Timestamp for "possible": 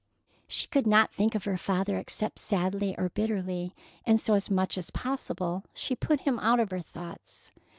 4.89-5.63